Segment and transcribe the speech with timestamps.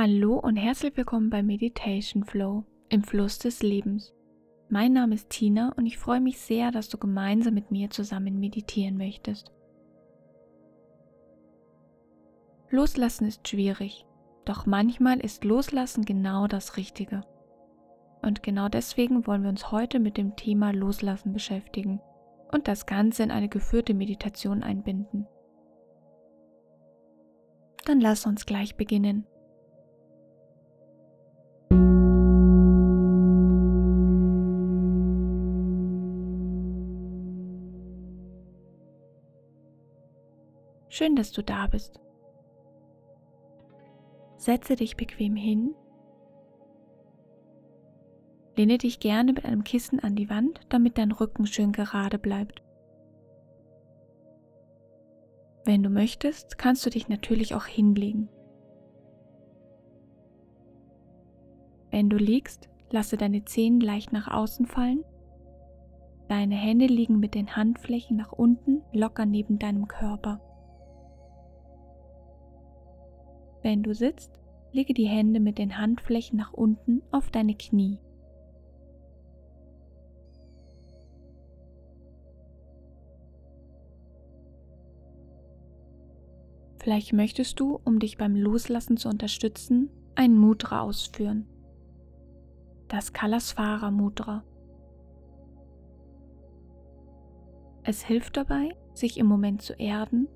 [0.00, 4.14] Hallo und herzlich willkommen bei Meditation Flow im Fluss des Lebens.
[4.68, 8.38] Mein Name ist Tina und ich freue mich sehr, dass du gemeinsam mit mir zusammen
[8.38, 9.50] meditieren möchtest.
[12.70, 14.06] Loslassen ist schwierig,
[14.44, 17.22] doch manchmal ist Loslassen genau das Richtige.
[18.22, 22.00] Und genau deswegen wollen wir uns heute mit dem Thema Loslassen beschäftigen
[22.52, 25.26] und das Ganze in eine geführte Meditation einbinden.
[27.84, 29.26] Dann lass uns gleich beginnen.
[40.98, 42.00] Schön, dass du da bist.
[44.36, 45.76] Setze dich bequem hin.
[48.56, 52.64] Lehne dich gerne mit einem Kissen an die Wand, damit dein Rücken schön gerade bleibt.
[55.64, 58.28] Wenn du möchtest, kannst du dich natürlich auch hinlegen.
[61.92, 65.04] Wenn du liegst, lasse deine Zehen leicht nach außen fallen.
[66.26, 70.40] Deine Hände liegen mit den Handflächen nach unten locker neben deinem Körper.
[73.62, 74.38] Wenn du sitzt,
[74.72, 77.98] lege die Hände mit den Handflächen nach unten auf deine Knie.
[86.78, 91.46] Vielleicht möchtest du, um dich beim Loslassen zu unterstützen, ein Mudra ausführen.
[92.86, 94.44] Das Kalasvara Mudra.
[97.82, 100.28] Es hilft dabei, sich im Moment zu erden,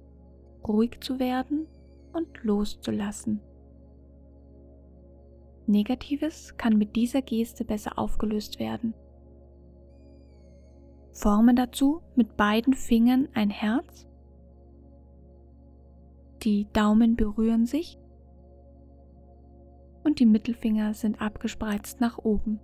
[0.67, 1.67] ruhig zu werden
[2.13, 3.41] und loszulassen.
[5.67, 8.95] Negatives kann mit dieser Geste besser aufgelöst werden.
[11.13, 14.07] Forme dazu mit beiden Fingern ein Herz.
[16.43, 17.99] Die Daumen berühren sich
[20.05, 22.59] und die Mittelfinger sind abgespreizt nach oben.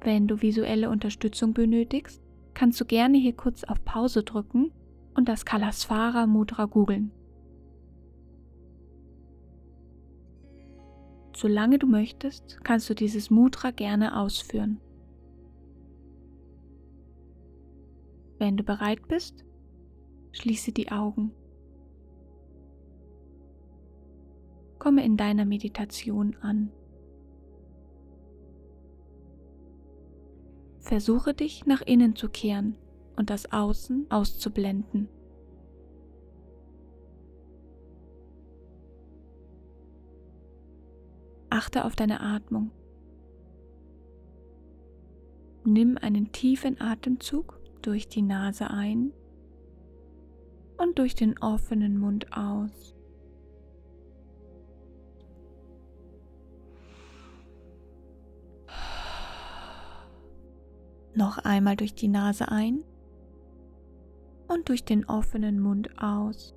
[0.00, 2.22] Wenn du visuelle Unterstützung benötigst,
[2.54, 4.72] kannst du gerne hier kurz auf Pause drücken
[5.18, 7.10] und das Kalasvara Mudra googeln.
[11.34, 14.80] Solange du möchtest, kannst du dieses Mudra gerne ausführen.
[18.38, 19.44] Wenn du bereit bist,
[20.30, 21.32] schließe die Augen.
[24.78, 26.70] Komme in deiner Meditation an.
[30.78, 32.76] Versuche dich nach innen zu kehren
[33.18, 35.08] und das Außen auszublenden.
[41.50, 42.70] Achte auf deine Atmung.
[45.64, 49.12] Nimm einen tiefen Atemzug durch die Nase ein
[50.76, 52.94] und durch den offenen Mund aus.
[61.14, 62.84] Noch einmal durch die Nase ein
[64.48, 66.54] und durch den offenen Mund aus.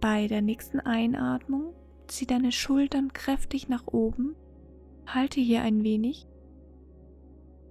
[0.00, 1.74] Bei der nächsten Einatmung
[2.06, 4.36] zieh deine Schultern kräftig nach oben,
[5.06, 6.26] halte hier ein wenig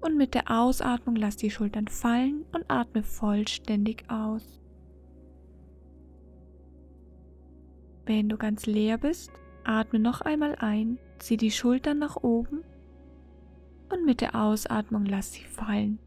[0.01, 4.61] und mit der Ausatmung lass die Schultern fallen und atme vollständig aus.
[8.05, 9.31] Wenn du ganz leer bist,
[9.63, 12.63] atme noch einmal ein, zieh die Schultern nach oben
[13.91, 15.99] und mit der Ausatmung lass sie fallen.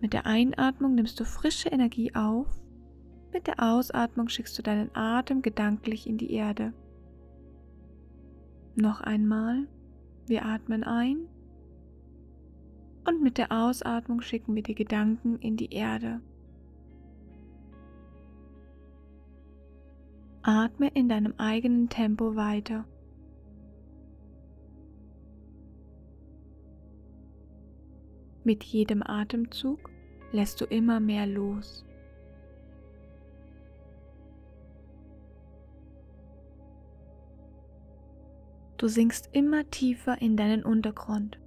[0.00, 2.46] Mit der Einatmung nimmst du frische Energie auf,
[3.32, 6.72] mit der Ausatmung schickst du deinen Atem gedanklich in die Erde.
[8.74, 9.66] Noch einmal,
[10.26, 11.28] wir atmen ein
[13.06, 16.20] und mit der Ausatmung schicken wir die Gedanken in die Erde.
[20.42, 22.86] Atme in deinem eigenen Tempo weiter.
[28.48, 29.90] Mit jedem Atemzug
[30.32, 31.84] lässt du immer mehr los.
[38.78, 41.38] Du sinkst immer tiefer in deinen Untergrund.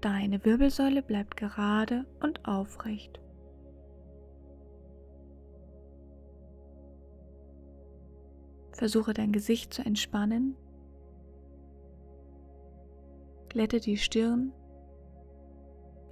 [0.00, 3.20] Deine Wirbelsäule bleibt gerade und aufrecht.
[8.72, 10.56] Versuche dein Gesicht zu entspannen
[13.58, 14.52] Glätte die Stirn,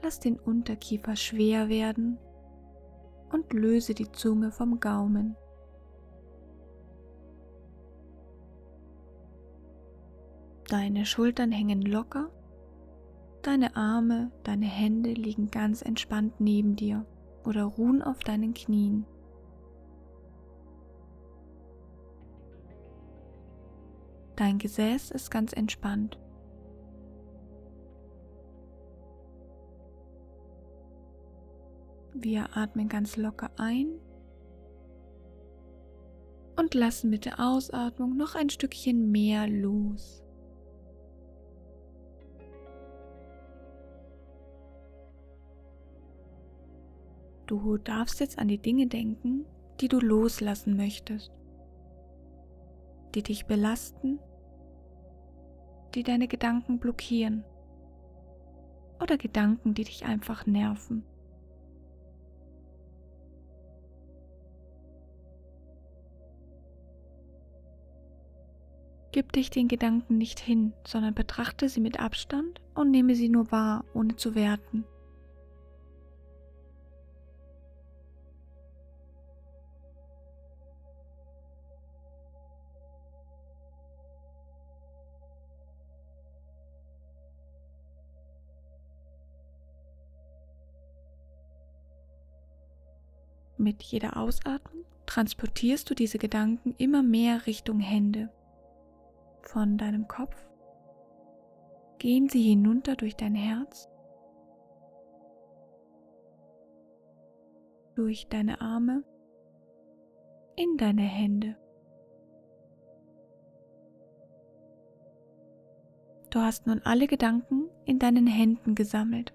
[0.03, 2.19] lass den Unterkiefer schwer werden
[3.31, 5.37] und löse die Zunge vom Gaumen.
[10.69, 12.33] Deine Schultern hängen locker,
[13.43, 17.07] Deine Arme, deine Hände liegen ganz entspannt neben dir
[17.45, 19.07] oder ruhen auf deinen Knien.
[24.35, 26.19] Dein Gesäß ist ganz entspannt.
[32.19, 33.89] Wir atmen ganz locker ein
[36.59, 40.25] und lassen mit der Ausatmung noch ein Stückchen mehr los.
[47.45, 49.45] Du darfst jetzt an die Dinge denken,
[49.81, 51.31] die du loslassen möchtest,
[53.15, 54.19] die dich belasten,
[55.95, 57.45] die deine Gedanken blockieren
[59.03, 61.05] oder Gedanken, die dich einfach nerven.
[69.17, 73.51] Gib dich den Gedanken nicht hin, sondern betrachte sie mit Abstand und nehme sie nur
[73.51, 74.85] wahr, ohne zu werten.
[93.57, 98.29] Mit jeder Ausatmung transportierst du diese Gedanken immer mehr Richtung Hände.
[99.47, 100.35] Von deinem Kopf
[101.99, 103.89] gehen sie hinunter durch dein Herz,
[107.95, 109.05] durch deine Arme,
[110.57, 111.57] in deine Hände.
[116.31, 119.33] Du hast nun alle Gedanken in deinen Händen gesammelt.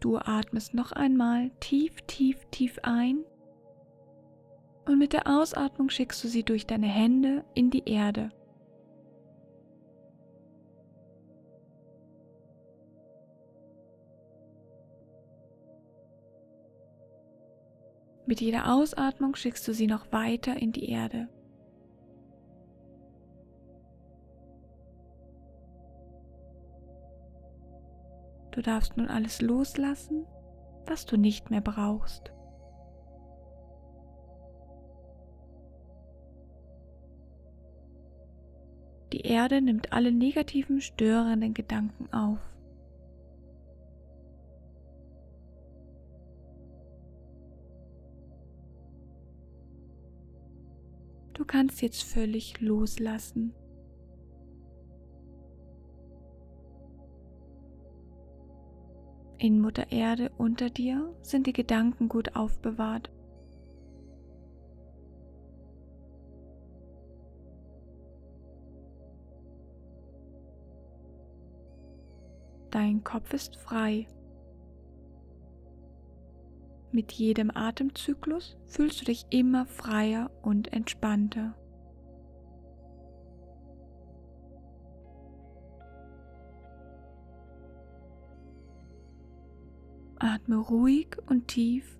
[0.00, 3.24] Du atmest noch einmal tief, tief, tief ein
[4.86, 8.30] und mit der Ausatmung schickst du sie durch deine Hände in die Erde.
[18.26, 21.28] Mit jeder Ausatmung schickst du sie noch weiter in die Erde.
[28.52, 30.26] Du darfst nun alles loslassen,
[30.86, 32.32] was du nicht mehr brauchst.
[39.12, 42.38] Die Erde nimmt alle negativen, störenden Gedanken auf.
[51.34, 53.54] Du kannst jetzt völlig loslassen.
[59.38, 63.10] In Mutter Erde unter dir sind die Gedanken gut aufbewahrt.
[72.80, 74.06] Dein Kopf ist frei.
[76.92, 81.54] Mit jedem Atemzyklus fühlst du dich immer freier und entspannter.
[90.18, 91.98] Atme ruhig und tief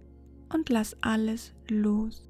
[0.51, 2.30] und lass alles los.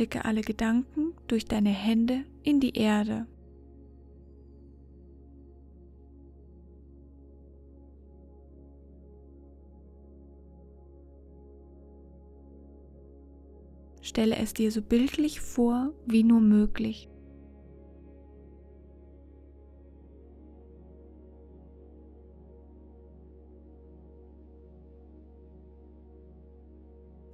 [0.00, 3.26] Schicke alle Gedanken durch deine Hände in die Erde.
[14.00, 17.10] Stelle es dir so bildlich vor wie nur möglich.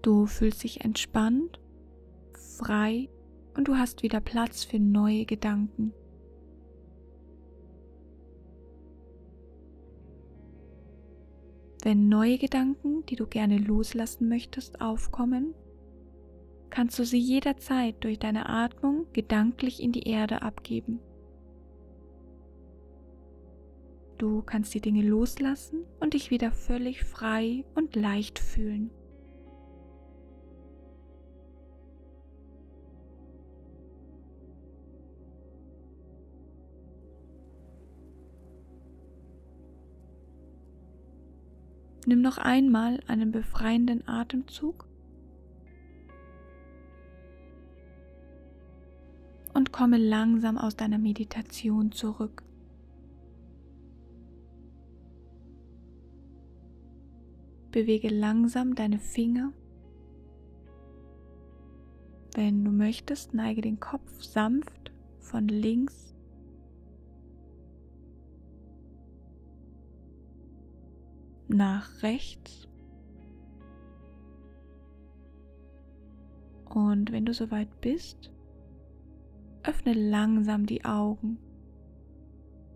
[0.02, 1.60] Du fühlst dich entspannt,
[2.56, 3.08] frei
[3.56, 5.92] und du hast wieder Platz für neue Gedanken.
[11.82, 15.54] Wenn neue Gedanken, die du gerne loslassen möchtest, aufkommen,
[16.70, 20.98] kannst du sie jederzeit durch deine Atmung gedanklich in die Erde abgeben.
[24.18, 28.90] Du kannst die Dinge loslassen und dich wieder völlig frei und leicht fühlen.
[42.06, 44.86] Nimm noch einmal einen befreienden Atemzug
[49.54, 52.42] und komme langsam aus deiner Meditation zurück.
[57.72, 59.52] Bewege langsam deine Finger
[62.36, 66.14] Wenn du möchtest, neige den Kopf sanft von links
[71.56, 72.68] nach rechts.
[76.64, 78.30] Und wenn du soweit bist,
[79.62, 81.38] öffne langsam die Augen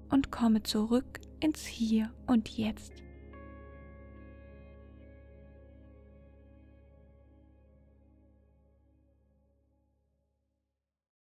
[0.08, 2.92] und komme zurück ins Hier und Jetzt.